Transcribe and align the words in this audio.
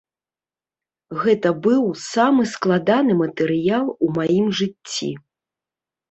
Гэта 1.23 1.49
быў 1.67 1.83
самы 2.13 2.43
складаны 2.53 3.17
матэрыял 3.19 3.85
у 4.07 4.09
маім 4.17 4.45
жыцці. 4.61 5.11